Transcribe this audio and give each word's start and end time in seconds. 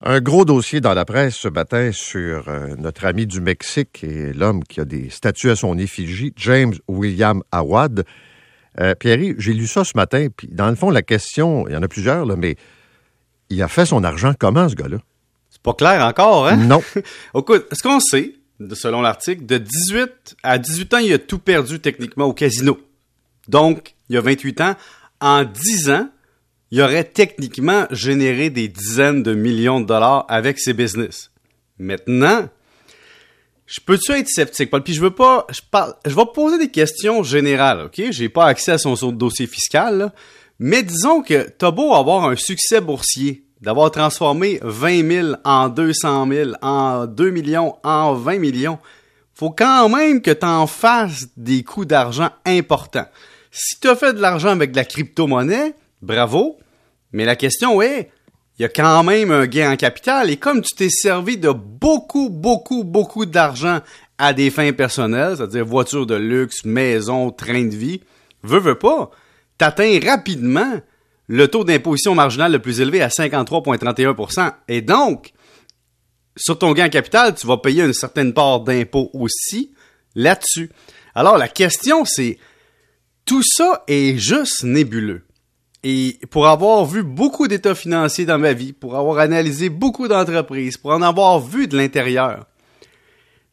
Un 0.00 0.20
gros 0.20 0.44
dossier 0.44 0.80
dans 0.80 0.94
la 0.94 1.04
presse 1.04 1.34
ce 1.34 1.48
matin 1.48 1.90
sur 1.90 2.48
euh, 2.48 2.76
notre 2.78 3.04
ami 3.04 3.26
du 3.26 3.40
Mexique 3.40 4.04
et 4.04 4.32
l'homme 4.32 4.62
qui 4.62 4.80
a 4.80 4.84
des 4.84 5.10
statues 5.10 5.50
à 5.50 5.56
son 5.56 5.76
effigie, 5.76 6.32
James 6.36 6.74
William 6.86 7.42
Awad. 7.50 8.04
Euh, 8.80 8.94
Pierre, 8.94 9.34
j'ai 9.38 9.52
lu 9.52 9.66
ça 9.66 9.82
ce 9.82 9.96
matin, 9.96 10.28
puis 10.34 10.46
dans 10.52 10.68
le 10.68 10.76
fond, 10.76 10.90
la 10.90 11.02
question, 11.02 11.66
il 11.66 11.74
y 11.74 11.76
en 11.76 11.82
a 11.82 11.88
plusieurs, 11.88 12.26
là, 12.26 12.36
mais 12.36 12.54
il 13.50 13.60
a 13.60 13.66
fait 13.66 13.86
son 13.86 14.04
argent 14.04 14.34
comment, 14.38 14.68
ce 14.68 14.76
gars-là? 14.76 14.98
C'est 15.50 15.62
pas 15.62 15.74
clair 15.74 16.04
encore, 16.04 16.46
hein? 16.46 16.56
Non. 16.56 16.80
Écoute, 17.34 17.66
ce 17.72 17.82
qu'on 17.82 17.98
sait, 17.98 18.34
selon 18.74 19.02
l'article, 19.02 19.46
de 19.46 19.58
18 19.58 20.36
à 20.44 20.58
18 20.58 20.94
ans, 20.94 20.98
il 20.98 21.12
a 21.12 21.18
tout 21.18 21.40
perdu 21.40 21.80
techniquement 21.80 22.26
au 22.26 22.34
casino. 22.34 22.78
Donc, 23.48 23.96
il 24.08 24.14
y 24.14 24.16
a 24.16 24.20
28 24.20 24.60
ans, 24.60 24.76
en 25.20 25.42
10 25.42 25.90
ans, 25.90 26.08
il 26.70 26.80
aurait 26.82 27.04
techniquement 27.04 27.86
généré 27.90 28.50
des 28.50 28.68
dizaines 28.68 29.22
de 29.22 29.34
millions 29.34 29.80
de 29.80 29.86
dollars 29.86 30.26
avec 30.28 30.58
ses 30.58 30.74
business. 30.74 31.30
Maintenant, 31.78 32.48
je 33.66 33.80
peux-tu 33.80 34.12
être 34.12 34.28
sceptique, 34.28 34.70
Paul? 34.70 34.82
Puis 34.82 34.94
je 34.94 35.00
veux 35.00 35.14
pas, 35.14 35.46
je 35.50 35.60
parle, 35.70 35.94
je 36.06 36.14
vais 36.14 36.24
poser 36.34 36.58
des 36.58 36.70
questions 36.70 37.22
générales, 37.22 37.86
ok? 37.86 38.10
J'ai 38.10 38.28
pas 38.28 38.46
accès 38.46 38.72
à 38.72 38.78
son, 38.78 38.94
dossier 39.12 39.46
fiscal, 39.46 40.12
mais 40.58 40.82
disons 40.82 41.22
que 41.22 41.48
t'as 41.50 41.70
beau 41.70 41.94
avoir 41.94 42.24
un 42.24 42.36
succès 42.36 42.80
boursier, 42.80 43.44
d'avoir 43.60 43.90
transformé 43.90 44.58
20 44.62 45.10
000 45.10 45.28
en 45.44 45.68
200 45.68 46.28
000, 46.28 46.50
en 46.62 47.06
2 47.06 47.30
millions, 47.30 47.76
en 47.82 48.14
20 48.14 48.38
millions, 48.38 48.78
faut 49.34 49.50
quand 49.50 49.88
même 49.88 50.22
que 50.22 50.30
t'en 50.30 50.66
fasses 50.66 51.26
des 51.36 51.62
coûts 51.62 51.84
d'argent 51.84 52.30
importants. 52.44 53.06
Si 53.50 53.78
t'as 53.80 53.96
fait 53.96 54.14
de 54.14 54.20
l'argent 54.20 54.48
avec 54.48 54.72
de 54.72 54.76
la 54.76 54.84
crypto-monnaie, 54.84 55.74
bravo. 56.02 56.58
Mais 57.12 57.24
la 57.24 57.36
question 57.36 57.80
est, 57.82 58.10
il 58.58 58.62
y 58.62 58.64
a 58.64 58.68
quand 58.68 59.04
même 59.04 59.30
un 59.30 59.46
gain 59.46 59.72
en 59.72 59.76
capital 59.76 60.30
et 60.30 60.36
comme 60.36 60.62
tu 60.62 60.74
t'es 60.74 60.88
servi 60.88 61.38
de 61.38 61.50
beaucoup, 61.50 62.28
beaucoup, 62.28 62.84
beaucoup 62.84 63.24
d'argent 63.24 63.80
à 64.18 64.32
des 64.32 64.50
fins 64.50 64.72
personnelles, 64.72 65.36
c'est-à-dire 65.36 65.64
voiture 65.64 66.06
de 66.06 66.16
luxe, 66.16 66.64
maison, 66.64 67.30
train 67.30 67.64
de 67.64 67.74
vie, 67.74 68.00
veux, 68.42 68.58
veux 68.58 68.78
pas, 68.78 69.10
t'atteins 69.58 70.00
rapidement 70.04 70.80
le 71.28 71.46
taux 71.46 71.62
d'imposition 71.62 72.14
marginal 72.14 72.50
le 72.50 72.58
plus 72.58 72.80
élevé 72.80 73.00
à 73.00 73.08
53,31% 73.08 74.52
Et 74.66 74.80
donc, 74.80 75.32
sur 76.36 76.58
ton 76.58 76.72
gain 76.72 76.86
en 76.86 76.90
capital, 76.90 77.34
tu 77.34 77.46
vas 77.46 77.58
payer 77.58 77.84
une 77.84 77.92
certaine 77.92 78.32
part 78.32 78.60
d'impôt 78.60 79.10
aussi 79.12 79.72
là-dessus. 80.14 80.70
Alors, 81.14 81.36
la 81.38 81.48
question, 81.48 82.04
c'est, 82.04 82.38
tout 83.24 83.42
ça 83.42 83.84
est 83.86 84.16
juste 84.16 84.64
nébuleux. 84.64 85.27
Et 85.84 86.18
pour 86.30 86.48
avoir 86.48 86.84
vu 86.84 87.02
beaucoup 87.02 87.46
d'états 87.46 87.74
financiers 87.74 88.26
dans 88.26 88.38
ma 88.38 88.52
vie, 88.52 88.72
pour 88.72 88.96
avoir 88.96 89.18
analysé 89.18 89.68
beaucoup 89.68 90.08
d'entreprises, 90.08 90.76
pour 90.76 90.90
en 90.90 91.02
avoir 91.02 91.40
vu 91.40 91.68
de 91.68 91.76
l'intérieur, 91.76 92.46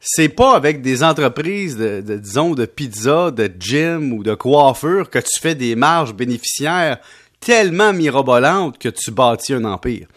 c'est 0.00 0.28
pas 0.28 0.54
avec 0.54 0.82
des 0.82 1.02
entreprises 1.02 1.76
de, 1.76 2.00
disons 2.00 2.54
de 2.54 2.66
pizza, 2.66 3.30
de 3.30 3.50
gym 3.58 4.12
ou 4.12 4.22
de 4.22 4.34
coiffure 4.34 5.08
que 5.08 5.18
tu 5.18 5.40
fais 5.40 5.54
des 5.54 5.74
marges 5.76 6.14
bénéficiaires 6.14 6.98
tellement 7.40 7.92
mirobolantes 7.92 8.78
que 8.78 8.88
tu 8.88 9.10
bâtis 9.10 9.54
un 9.54 9.64
empire. 9.64 10.08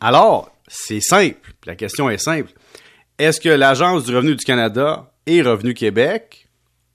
Alors, 0.00 0.50
c'est 0.68 1.00
simple. 1.00 1.52
La 1.64 1.74
question 1.74 2.08
est 2.10 2.18
simple. 2.18 2.52
Est-ce 3.18 3.40
que 3.40 3.48
l'Agence 3.48 4.04
du 4.04 4.14
revenu 4.14 4.36
du 4.36 4.44
Canada 4.44 5.10
et 5.26 5.42
Revenu 5.42 5.74
Québec? 5.74 6.45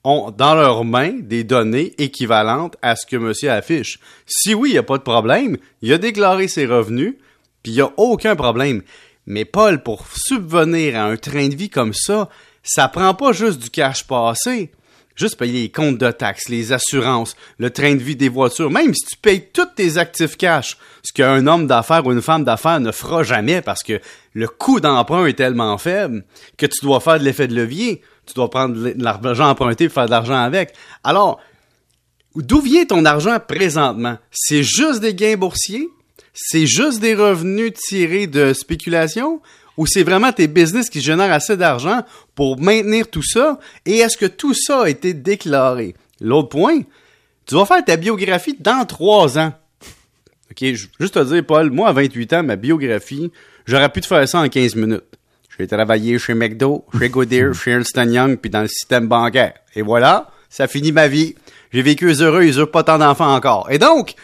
Ont 0.03 0.31
dans 0.31 0.55
leurs 0.55 0.83
mains 0.83 1.13
des 1.19 1.43
données 1.43 1.93
équivalentes 1.97 2.75
à 2.81 2.95
ce 2.95 3.05
que 3.05 3.17
monsieur 3.17 3.51
affiche. 3.51 3.99
Si 4.25 4.53
oui, 4.53 4.69
il 4.69 4.73
n'y 4.73 4.79
a 4.79 4.83
pas 4.83 4.97
de 4.97 5.03
problème, 5.03 5.57
il 5.81 5.93
a 5.93 5.97
déclaré 5.97 6.47
ses 6.47 6.65
revenus, 6.65 7.15
puis 7.63 7.73
il 7.73 7.75
n'y 7.75 7.81
a 7.81 7.91
aucun 7.97 8.35
problème. 8.35 8.81
Mais 9.27 9.45
Paul, 9.45 9.83
pour 9.83 10.05
subvenir 10.15 10.97
à 10.97 11.05
un 11.05 11.17
train 11.17 11.47
de 11.47 11.55
vie 11.55 11.69
comme 11.69 11.93
ça, 11.93 12.29
ça 12.63 12.87
prend 12.87 13.13
pas 13.13 13.31
juste 13.31 13.59
du 13.59 13.69
cash 13.69 14.05
passé. 14.05 14.71
Juste 15.15 15.37
payer 15.37 15.63
les 15.63 15.71
comptes 15.71 15.97
de 15.97 16.09
taxes, 16.09 16.47
les 16.47 16.71
assurances, 16.71 17.35
le 17.59 17.69
train 17.69 17.93
de 17.95 18.01
vie 18.01 18.15
des 18.15 18.29
voitures, 18.29 18.71
même 18.71 18.93
si 18.93 19.05
tu 19.05 19.17
payes 19.17 19.45
tous 19.53 19.67
tes 19.75 19.97
actifs 19.97 20.37
cash, 20.37 20.77
ce 21.03 21.11
qu'un 21.11 21.45
homme 21.47 21.67
d'affaires 21.67 22.05
ou 22.07 22.13
une 22.13 22.21
femme 22.21 22.45
d'affaires 22.45 22.79
ne 22.79 22.91
fera 22.91 23.21
jamais 23.21 23.61
parce 23.61 23.83
que 23.83 23.99
le 24.33 24.47
coût 24.47 24.79
d'emprunt 24.79 25.25
est 25.25 25.33
tellement 25.33 25.77
faible 25.77 26.23
que 26.57 26.65
tu 26.65 26.85
dois 26.85 27.01
faire 27.01 27.19
de 27.19 27.25
l'effet 27.25 27.47
de 27.47 27.55
levier 27.55 28.01
tu 28.31 28.35
dois 28.35 28.49
prendre 28.49 28.75
l'argent 28.97 29.49
emprunté 29.49 29.87
pour 29.87 29.95
faire 29.95 30.05
de 30.05 30.11
l'argent 30.11 30.41
avec. 30.41 30.73
Alors, 31.03 31.39
d'où 32.35 32.61
vient 32.61 32.85
ton 32.85 33.05
argent 33.05 33.37
présentement? 33.45 34.17
C'est 34.31 34.63
juste 34.63 35.01
des 35.01 35.13
gains 35.13 35.37
boursiers? 35.37 35.89
C'est 36.33 36.65
juste 36.65 36.99
des 37.01 37.13
revenus 37.13 37.73
tirés 37.73 38.27
de 38.27 38.53
spéculation? 38.53 39.41
Ou 39.77 39.85
c'est 39.85 40.03
vraiment 40.03 40.31
tes 40.31 40.47
business 40.47 40.89
qui 40.89 41.01
génèrent 41.01 41.31
assez 41.31 41.57
d'argent 41.57 42.03
pour 42.35 42.59
maintenir 42.59 43.09
tout 43.09 43.23
ça? 43.23 43.59
Et 43.85 43.97
est-ce 43.97 44.17
que 44.17 44.25
tout 44.25 44.53
ça 44.53 44.83
a 44.83 44.89
été 44.89 45.13
déclaré? 45.13 45.95
L'autre 46.19 46.49
point, 46.49 46.81
tu 47.45 47.55
vas 47.55 47.65
faire 47.65 47.83
ta 47.83 47.97
biographie 47.97 48.55
dans 48.59 48.85
trois 48.85 49.37
ans. 49.37 49.53
OK, 50.51 50.63
juste 50.63 51.13
te 51.13 51.23
dire, 51.23 51.45
Paul, 51.45 51.71
moi, 51.71 51.89
à 51.89 51.93
28 51.93 52.33
ans, 52.33 52.43
ma 52.43 52.57
biographie, 52.57 53.31
j'aurais 53.65 53.89
pu 53.89 54.01
te 54.01 54.07
faire 54.07 54.27
ça 54.27 54.39
en 54.39 54.49
15 54.49 54.75
minutes. 54.75 55.03
J'ai 55.61 55.67
travaillé 55.67 56.17
chez 56.17 56.33
McDo, 56.33 56.85
chez 56.97 57.09
Goodyear, 57.09 57.53
chez 57.53 57.69
Ernst 57.69 57.95
Young, 57.95 58.37
puis 58.37 58.49
dans 58.49 58.63
le 58.63 58.67
système 58.67 59.07
bancaire. 59.07 59.53
Et 59.75 59.83
voilà, 59.83 60.31
ça 60.49 60.67
finit 60.67 60.91
ma 60.91 61.07
vie. 61.07 61.35
J'ai 61.71 61.83
vécu 61.83 62.11
heureux, 62.19 62.43
ils 62.43 62.59
ont 62.59 62.65
pas 62.65 62.81
tant 62.81 62.97
d'enfants 62.97 63.35
encore. 63.35 63.69
Et 63.69 63.77
donc, 63.77 64.15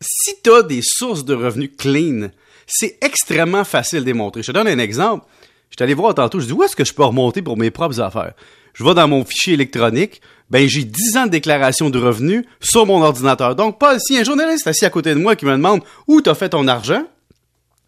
si 0.00 0.40
tu 0.44 0.52
as 0.52 0.62
des 0.62 0.78
sources 0.80 1.24
de 1.24 1.34
revenus 1.34 1.70
clean, 1.76 2.28
c'est 2.68 2.98
extrêmement 3.00 3.64
facile 3.64 3.98
de 4.00 4.04
démontrer. 4.04 4.44
Je 4.44 4.52
te 4.52 4.52
donne 4.52 4.68
un 4.68 4.78
exemple. 4.78 5.26
Je 5.70 5.74
suis 5.76 5.82
allé 5.82 5.94
voir 5.94 6.14
tantôt, 6.14 6.38
je 6.38 6.46
dis 6.46 6.52
où 6.52 6.62
est-ce 6.62 6.76
que 6.76 6.84
je 6.84 6.94
peux 6.94 7.04
remonter 7.04 7.42
pour 7.42 7.56
mes 7.56 7.72
propres 7.72 8.00
affaires? 8.00 8.34
Je 8.74 8.84
vais 8.84 8.94
dans 8.94 9.08
mon 9.08 9.24
fichier 9.24 9.54
électronique, 9.54 10.20
ben 10.50 10.68
j'ai 10.68 10.84
10 10.84 11.16
ans 11.16 11.26
de 11.26 11.30
déclaration 11.30 11.90
de 11.90 11.98
revenus 11.98 12.44
sur 12.60 12.86
mon 12.86 13.02
ordinateur. 13.02 13.56
Donc, 13.56 13.80
Paul, 13.80 13.98
si 13.98 14.16
un 14.16 14.22
journaliste 14.22 14.68
assis 14.68 14.84
à 14.84 14.90
côté 14.90 15.14
de 15.14 15.18
moi 15.18 15.34
qui 15.34 15.46
me 15.46 15.50
demande 15.50 15.80
où 16.06 16.22
tu 16.22 16.30
as 16.30 16.36
fait 16.36 16.50
ton 16.50 16.68
argent, 16.68 17.02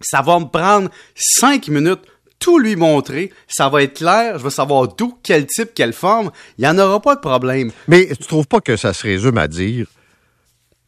ça 0.00 0.22
va 0.22 0.38
me 0.38 0.46
prendre 0.46 0.90
cinq 1.14 1.68
minutes 1.68 2.02
tout 2.38 2.58
lui 2.58 2.76
montrer, 2.76 3.32
ça 3.48 3.68
va 3.68 3.82
être 3.82 3.98
clair, 3.98 4.38
je 4.38 4.44
vais 4.44 4.50
savoir 4.50 4.94
d'où, 4.94 5.18
quel 5.22 5.46
type, 5.46 5.70
quelle 5.74 5.92
forme, 5.92 6.30
il 6.56 6.62
n'y 6.62 6.68
en 6.68 6.78
aura 6.78 7.00
pas 7.00 7.16
de 7.16 7.20
problème. 7.20 7.72
Mais 7.88 8.06
tu 8.06 8.26
trouves 8.26 8.46
pas 8.46 8.60
que 8.60 8.76
ça 8.76 8.92
se 8.92 9.02
résume 9.02 9.38
à 9.38 9.48
dire, 9.48 9.88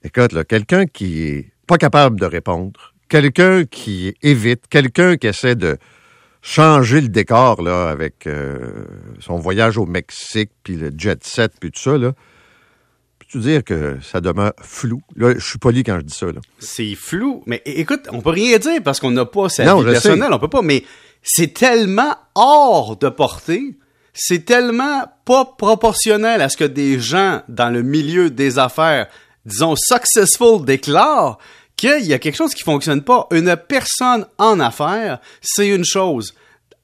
écoute, 0.04 0.44
quelqu'un 0.46 0.86
qui 0.86 1.22
est 1.22 1.52
pas 1.66 1.76
capable 1.76 2.20
de 2.20 2.26
répondre, 2.26 2.94
quelqu'un 3.08 3.64
qui 3.64 4.14
évite, 4.22 4.68
quelqu'un 4.68 5.16
qui 5.16 5.26
essaie 5.26 5.56
de 5.56 5.78
changer 6.42 7.00
le 7.00 7.08
décor 7.08 7.66
avec 7.68 8.26
euh, 8.26 8.84
son 9.18 9.36
voyage 9.36 9.76
au 9.76 9.86
Mexique, 9.86 10.50
puis 10.62 10.76
le 10.76 10.90
jet 10.96 11.22
set, 11.24 11.52
puis 11.60 11.70
tout 11.70 11.80
ça, 11.80 11.98
là, 11.98 12.12
tu 13.30 13.38
dire 13.38 13.62
que 13.62 13.98
ça 14.02 14.20
demeure 14.20 14.52
flou? 14.60 15.02
Là, 15.14 15.34
je 15.36 15.44
suis 15.44 15.58
poli 15.58 15.84
quand 15.84 15.96
je 15.96 16.04
dis 16.04 16.14
ça. 16.14 16.26
C'est 16.58 16.94
flou. 16.94 17.42
Mais 17.46 17.62
écoute, 17.64 18.08
on 18.10 18.20
peut 18.20 18.30
rien 18.30 18.58
dire 18.58 18.82
parce 18.82 18.98
qu'on 18.98 19.12
n'a 19.12 19.24
pas 19.24 19.48
sa 19.48 19.74
vie 19.74 19.84
personnelle. 19.84 20.32
On 20.32 20.38
peut 20.38 20.48
pas. 20.48 20.62
Mais 20.62 20.84
c'est 21.22 21.54
tellement 21.54 22.16
hors 22.34 22.96
de 22.96 23.08
portée. 23.08 23.76
C'est 24.12 24.44
tellement 24.44 25.04
pas 25.24 25.44
proportionnel 25.44 26.42
à 26.42 26.48
ce 26.48 26.56
que 26.56 26.64
des 26.64 26.98
gens 26.98 27.42
dans 27.48 27.70
le 27.70 27.82
milieu 27.82 28.28
des 28.28 28.58
affaires, 28.58 29.06
disons, 29.46 29.76
successful 29.76 30.64
déclarent 30.64 31.38
qu'il 31.76 32.04
y 32.04 32.12
a 32.12 32.18
quelque 32.18 32.36
chose 32.36 32.52
qui 32.52 32.64
fonctionne 32.64 33.02
pas. 33.02 33.28
Une 33.30 33.56
personne 33.56 34.26
en 34.38 34.58
affaires, 34.58 35.20
c'est 35.40 35.68
une 35.68 35.84
chose 35.84 36.34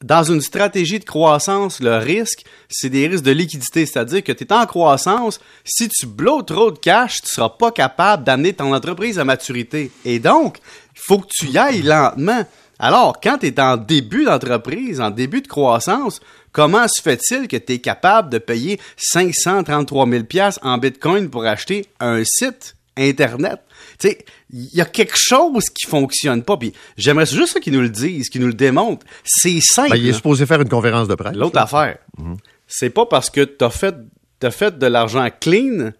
dans 0.02 0.24
une 0.24 0.40
stratégie 0.40 0.98
de 0.98 1.04
croissance, 1.04 1.80
le 1.80 1.96
risque, 1.96 2.44
c'est 2.68 2.90
des 2.90 3.06
risques 3.06 3.24
de 3.24 3.32
liquidité. 3.32 3.86
C'est-à-dire 3.86 4.22
que 4.22 4.32
tu 4.32 4.44
es 4.44 4.52
en 4.52 4.66
croissance, 4.66 5.40
si 5.64 5.88
tu 5.88 6.06
bloques 6.06 6.46
trop 6.46 6.70
de 6.70 6.78
cash, 6.78 7.22
tu 7.22 7.28
seras 7.34 7.48
pas 7.48 7.70
capable 7.70 8.24
d'amener 8.24 8.52
ton 8.52 8.74
entreprise 8.74 9.18
à 9.18 9.24
maturité. 9.24 9.90
Et 10.04 10.18
donc, 10.18 10.58
il 10.94 11.00
faut 11.02 11.18
que 11.18 11.28
tu 11.30 11.46
y 11.46 11.58
ailles 11.58 11.82
lentement. 11.82 12.44
Alors, 12.78 13.20
quand 13.22 13.38
tu 13.38 13.46
es 13.46 13.60
en 13.60 13.78
début 13.78 14.24
d'entreprise, 14.24 15.00
en 15.00 15.10
début 15.10 15.40
de 15.40 15.48
croissance, 15.48 16.20
comment 16.52 16.86
se 16.88 17.00
fait-il 17.00 17.48
que 17.48 17.56
tu 17.56 17.74
es 17.74 17.78
capable 17.78 18.28
de 18.28 18.38
payer 18.38 18.78
533 18.98 20.06
000 20.06 20.24
en 20.62 20.76
Bitcoin 20.76 21.30
pour 21.30 21.46
acheter 21.46 21.86
un 22.00 22.22
site 22.22 22.76
Internet? 22.98 23.60
Tu 23.98 24.08
sais, 24.08 24.18
il 24.50 24.74
y 24.74 24.80
a 24.80 24.84
quelque 24.84 25.16
chose 25.16 25.64
qui 25.70 25.86
fonctionne 25.86 26.42
pas. 26.42 26.56
Puis 26.56 26.72
j'aimerais 26.96 27.26
juste 27.26 27.54
ça 27.54 27.60
qu'ils 27.60 27.72
nous 27.72 27.80
le 27.80 27.88
disent, 27.88 28.28
qu'ils 28.28 28.40
nous 28.40 28.48
le 28.48 28.54
démontrent. 28.54 29.06
C'est 29.24 29.60
simple. 29.60 29.90
Ben, 29.90 29.96
il 29.96 30.08
est 30.08 30.12
supposé 30.12 30.46
faire 30.46 30.60
une 30.60 30.68
conférence 30.68 31.08
de 31.08 31.14
presse. 31.14 31.34
L'autre 31.34 31.58
affaire, 31.58 31.98
mhm. 32.18 32.36
c'est 32.66 32.90
pas 32.90 33.06
parce 33.06 33.30
que 33.30 33.42
tu 33.42 33.64
as 33.64 33.70
fait, 33.70 33.94
as 34.42 34.50
fait 34.50 34.78
de 34.78 34.86
l'argent 34.86 35.28
clean 35.40 35.92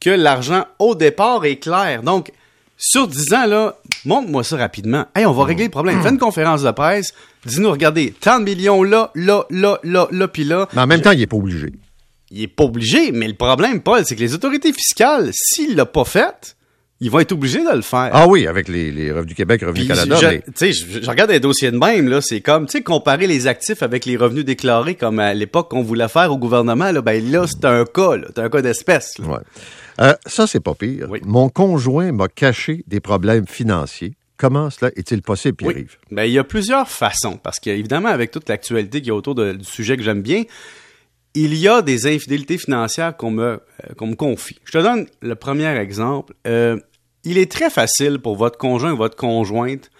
que 0.00 0.10
l'argent 0.10 0.64
au 0.78 0.94
départ 0.94 1.44
est 1.44 1.56
clair. 1.56 2.02
Donc, 2.02 2.32
sur 2.76 3.08
10 3.08 3.32
ans, 3.32 3.46
là, 3.46 3.76
montre-moi 4.04 4.44
ça 4.44 4.56
rapidement. 4.56 5.06
Hey, 5.14 5.24
on 5.24 5.32
va 5.32 5.42
mhm. 5.42 5.48
régler 5.48 5.64
le 5.64 5.70
problème. 5.70 6.02
Fais 6.02 6.10
une 6.10 6.18
conférence 6.18 6.62
de 6.62 6.70
presse. 6.70 7.14
Dis-nous, 7.46 7.70
regardez, 7.70 8.12
tant 8.12 8.40
de 8.40 8.44
millions 8.44 8.82
là, 8.82 9.10
là, 9.14 9.46
là, 9.50 9.78
là, 9.82 10.08
là, 10.10 10.28
puis 10.28 10.44
là. 10.44 10.68
Mais 10.74 10.82
en 10.82 10.86
même 10.86 11.00
temps, 11.00 11.12
il 11.12 11.22
est 11.22 11.26
pas 11.26 11.36
obligé. 11.36 11.72
Il 12.30 12.42
est 12.42 12.48
pas 12.48 12.64
obligé, 12.64 13.12
mais 13.12 13.28
le 13.28 13.34
problème, 13.34 13.80
Paul, 13.80 14.02
c'est 14.04 14.16
que 14.16 14.20
les 14.20 14.34
autorités 14.34 14.72
fiscales, 14.72 15.30
s'il 15.32 15.76
l'a 15.76 15.86
pas 15.86 16.04
fait, 16.04 16.56
ils 17.00 17.10
vont 17.10 17.18
être 17.20 17.32
obligés 17.32 17.62
de 17.62 17.74
le 17.74 17.82
faire. 17.82 18.10
Ah 18.12 18.26
oui, 18.26 18.46
avec 18.46 18.68
les, 18.68 18.90
les 18.90 19.12
Revenus 19.12 19.34
Québec, 19.34 19.60
Revenus 19.62 19.86
Puis, 19.86 19.88
Canada. 19.96 20.16
je, 20.20 20.26
mais- 20.26 20.40
tu 20.46 20.52
sais, 20.54 20.72
je, 20.72 21.02
je 21.02 21.10
regarde 21.10 21.30
les 21.30 21.40
dossiers 21.40 21.70
de 21.70 21.76
même, 21.76 22.08
là, 22.08 22.20
c'est 22.22 22.40
comme, 22.40 22.66
tu 22.66 22.72
sais, 22.78 22.82
comparer 22.82 23.26
les 23.26 23.46
actifs 23.46 23.82
avec 23.82 24.04
les 24.06 24.16
revenus 24.16 24.44
déclarés 24.44 24.94
comme 24.94 25.18
à 25.18 25.34
l'époque 25.34 25.70
qu'on 25.70 25.82
voulait 25.82 26.08
faire 26.08 26.32
au 26.32 26.38
gouvernement, 26.38 26.90
là, 26.92 27.02
ben 27.02 27.22
là, 27.30 27.44
c'est 27.46 27.64
un 27.66 27.84
cas, 27.84 28.16
là, 28.16 28.28
c'est 28.34 28.40
un 28.42 28.48
cas 28.48 28.62
d'espèce. 28.62 29.14
Ouais. 29.20 29.38
Euh, 30.00 30.14
ça, 30.26 30.46
c'est 30.46 30.60
pas 30.60 30.74
pire. 30.74 31.06
Oui. 31.10 31.20
Mon 31.24 31.48
conjoint 31.48 32.12
m'a 32.12 32.28
caché 32.28 32.82
des 32.86 33.00
problèmes 33.00 33.46
financiers. 33.46 34.14
Comment 34.38 34.68
cela 34.68 34.90
est-il 34.96 35.22
possible, 35.22 35.56
Oui. 35.62 35.72
Pierre-Yves? 35.72 35.96
Ben, 36.10 36.24
il 36.24 36.32
y 36.32 36.38
a 36.38 36.44
plusieurs 36.44 36.88
façons, 36.88 37.38
parce 37.42 37.58
qu'évidemment, 37.58 38.10
avec 38.10 38.30
toute 38.30 38.48
l'actualité 38.50 39.00
qui 39.00 39.08
est 39.08 39.12
autour 39.12 39.34
de- 39.34 39.52
du 39.52 39.64
sujet 39.64 39.96
que 39.96 40.02
j'aime 40.02 40.20
bien, 40.20 40.42
il 41.36 41.54
y 41.54 41.68
a 41.68 41.82
des 41.82 42.06
infidélités 42.06 42.56
financières 42.56 43.14
qu'on 43.14 43.30
me, 43.30 43.44
euh, 43.44 43.58
qu'on 43.96 44.06
me 44.06 44.14
confie. 44.14 44.58
Je 44.64 44.72
te 44.72 44.78
donne 44.78 45.06
le 45.20 45.34
premier 45.34 45.68
exemple. 45.76 46.32
Euh, 46.46 46.78
il 47.24 47.36
est 47.36 47.50
très 47.52 47.68
facile 47.68 48.18
pour 48.20 48.36
votre 48.36 48.56
conjoint 48.56 48.92
ou 48.92 48.96
votre 48.96 49.16
conjointe 49.16 49.90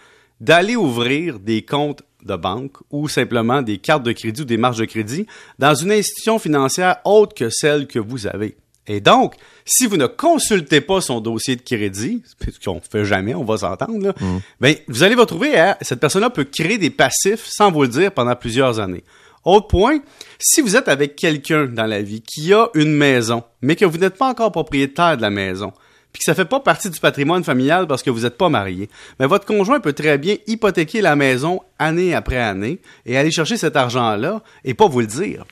d'aller 0.40 0.76
ouvrir 0.76 1.38
des 1.38 1.62
comptes 1.62 2.02
de 2.24 2.36
banque 2.36 2.72
ou 2.90 3.06
simplement 3.08 3.60
des 3.60 3.76
cartes 3.78 4.02
de 4.02 4.12
crédit 4.12 4.42
ou 4.42 4.44
des 4.46 4.56
marges 4.56 4.78
de 4.78 4.86
crédit 4.86 5.26
dans 5.58 5.74
une 5.74 5.92
institution 5.92 6.38
financière 6.38 6.96
autre 7.04 7.34
que 7.34 7.50
celle 7.50 7.86
que 7.86 7.98
vous 7.98 8.26
avez. 8.26 8.56
Et 8.86 9.00
donc, 9.00 9.34
si 9.66 9.86
vous 9.86 9.96
ne 9.96 10.06
consultez 10.06 10.80
pas 10.80 11.02
son 11.02 11.20
dossier 11.20 11.56
de 11.56 11.62
crédit, 11.62 12.22
ce 12.40 12.64
qu'on 12.64 12.80
fait 12.80 13.04
jamais, 13.04 13.34
on 13.34 13.44
va 13.44 13.58
s'entendre, 13.58 14.06
là, 14.06 14.14
ben, 14.60 14.74
vous 14.88 15.02
allez 15.02 15.14
vous 15.14 15.22
retrouver 15.22 15.58
à, 15.58 15.76
cette 15.82 16.00
personne-là 16.00 16.30
peut 16.30 16.44
créer 16.44 16.78
des 16.78 16.90
passifs 16.90 17.44
sans 17.44 17.70
vous 17.70 17.82
le 17.82 17.88
dire 17.88 18.12
pendant 18.12 18.36
plusieurs 18.36 18.80
années. 18.80 19.04
Autre 19.46 19.68
point, 19.68 20.00
si 20.40 20.60
vous 20.60 20.74
êtes 20.74 20.88
avec 20.88 21.14
quelqu'un 21.14 21.66
dans 21.66 21.86
la 21.86 22.02
vie 22.02 22.20
qui 22.20 22.52
a 22.52 22.68
une 22.74 22.92
maison, 22.92 23.44
mais 23.62 23.76
que 23.76 23.84
vous 23.84 23.96
n'êtes 23.96 24.18
pas 24.18 24.28
encore 24.28 24.50
propriétaire 24.50 25.16
de 25.16 25.22
la 25.22 25.30
maison, 25.30 25.72
puis 26.12 26.18
que 26.18 26.24
ça 26.24 26.34
fait 26.34 26.44
pas 26.44 26.58
partie 26.58 26.90
du 26.90 26.98
patrimoine 26.98 27.44
familial 27.44 27.86
parce 27.86 28.02
que 28.02 28.10
vous 28.10 28.22
n'êtes 28.22 28.36
pas 28.36 28.48
marié, 28.48 28.90
mais 29.20 29.26
votre 29.26 29.46
conjoint 29.46 29.78
peut 29.78 29.92
très 29.92 30.18
bien 30.18 30.34
hypothéquer 30.48 31.00
la 31.00 31.14
maison 31.14 31.60
année 31.78 32.12
après 32.12 32.38
année 32.38 32.80
et 33.06 33.16
aller 33.16 33.30
chercher 33.30 33.56
cet 33.56 33.76
argent-là 33.76 34.42
et 34.64 34.74
pas 34.74 34.88
vous 34.88 35.00
le 35.00 35.06
dire. 35.06 35.44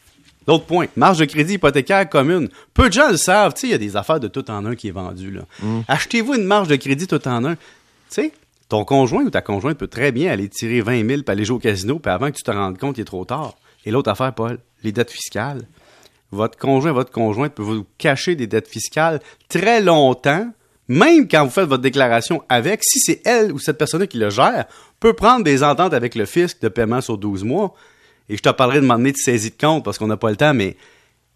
L'autre 0.49 0.65
point, 0.65 0.87
marge 0.97 1.19
de 1.19 1.25
crédit 1.25 1.55
hypothécaire 1.55 2.09
commune. 2.09 2.49
Peu 2.75 2.89
de 2.89 2.95
gens 2.95 3.11
le 3.11 3.17
savent. 3.17 3.55
Tu 3.55 3.61
sais, 3.61 3.67
il 3.69 3.71
y 3.71 3.75
a 3.75 3.79
des 3.79 3.97
affaires 3.97 4.21
de 4.21 4.29
tout 4.29 4.51
en 4.51 4.67
un 4.67 4.75
qui 4.75 4.89
est 4.89 4.91
vendu. 4.91 5.31
là. 5.31 5.43
Achetez-vous 5.87 6.35
une 6.35 6.45
marge 6.45 6.67
de 6.67 6.77
crédit 6.77 7.07
tout 7.07 7.27
en 7.29 7.45
un. 7.45 7.55
Tu 7.55 7.61
sais, 8.11 8.33
ton 8.69 8.85
conjoint 8.85 9.23
ou 9.23 9.31
ta 9.31 9.41
conjointe 9.41 9.79
peut 9.79 9.87
très 9.87 10.11
bien 10.11 10.33
aller 10.33 10.49
tirer 10.49 10.81
20 10.81 11.07
000 11.07 11.23
puis 11.23 11.25
aller 11.29 11.45
jouer 11.45 11.57
au 11.57 11.61
casino, 11.61 11.99
puis 12.01 12.11
avant 12.13 12.31
que 12.31 12.37
tu 12.37 12.43
te 12.43 12.51
rendes 12.51 12.77
compte, 12.77 12.99
il 12.99 13.03
est 13.03 13.05
trop 13.05 13.25
tard. 13.25 13.55
Et 13.85 13.91
l'autre 13.91 14.11
affaire, 14.11 14.35
Paul, 14.35 14.59
les 14.83 14.93
dettes 14.93 15.11
fiscales. 15.11 15.63
Votre 16.31 16.59
conjoint, 16.59 16.93
votre 16.93 17.13
conjointe 17.13 17.55
peut 17.55 17.63
vous 17.63 17.87
cacher 17.99 18.35
des 18.35 18.47
dettes 18.47 18.69
fiscales 18.69 19.21
très 19.49 19.81
longtemps, 19.81 20.51
même 20.89 21.29
quand 21.29 21.45
vous 21.45 21.51
faites 21.51 21.69
votre 21.69 21.83
déclaration 21.83 22.43
avec, 22.49 22.83
si 22.83 22.99
c'est 22.99 23.23
elle 23.25 23.53
ou 23.53 23.59
cette 23.59 23.79
personne 23.79 24.07
qui 24.07 24.19
le 24.19 24.31
gère, 24.31 24.67
peut 25.01 25.13
prendre 25.13 25.45
des 25.45 25.63
ententes 25.63 25.95
avec 25.95 26.15
le 26.15 26.27
fisc 26.27 26.61
de 26.61 26.69
paiement 26.69 27.01
sur 27.01 27.19
12 27.19 27.45
mois. 27.45 27.75
Et 28.29 28.37
je 28.37 28.43
te 28.43 28.49
parlerai 28.49 28.81
de 28.81 28.87
m'emmener 28.87 29.13
de 29.13 29.17
saisie 29.17 29.51
de 29.51 29.57
compte 29.59 29.85
parce 29.85 29.99
qu'on 29.99 30.07
n'a 30.07 30.17
pas 30.17 30.31
le 30.31 30.37
temps, 30.37 30.55
mais 30.55 30.77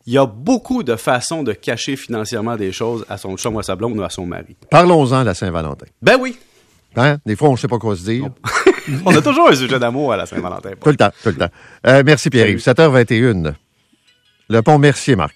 il 0.07 0.15
y 0.15 0.19
a 0.19 0.27
beaucoup 0.27 0.83
de 0.83 0.97
façons 0.97 1.43
de 1.43 1.53
cacher 1.53 1.95
financièrement 1.97 2.57
des 2.57 2.73
choses 2.73 3.05
à 3.11 3.19
son 3.19 3.37
chum 3.37 3.57
ou 3.57 3.59
à 3.59 3.63
sa 3.63 3.77
blonde 3.77 3.99
ou 3.99 4.03
à 4.03 4.09
son 4.09 4.25
mari. 4.25 4.57
Parlons-en 4.71 5.19
à 5.19 5.25
la 5.25 5.35
Saint-Valentin. 5.35 5.85
Ben 6.01 6.17
oui, 6.19 6.39
Hein? 6.97 7.19
Des 7.27 7.37
fois, 7.37 7.49
on 7.49 7.53
ne 7.53 7.57
sait 7.57 7.69
pas 7.69 7.79
quoi 7.79 7.97
se 7.97 8.05
dire. 8.05 8.29
on 9.07 9.15
a 9.15 9.23
toujours 9.23 9.49
un 9.49 9.55
sujet 9.55 9.79
d'amour 9.79 10.13
à 10.13 10.17
la 10.17 10.27
Saint-Valentin. 10.27 10.71
Tout 10.81 10.91
le 10.91 10.97
temps, 10.97 11.11
tout 11.23 11.29
le 11.31 11.37
temps. 11.37 11.51
Euh, 11.87 12.03
merci, 12.05 12.31
Pierre-Yves. 12.31 12.61
7h21. 12.61 13.55
Le 14.51 14.63
pont 14.63 14.79
Mercier, 14.79 15.15
Marc. 15.15 15.27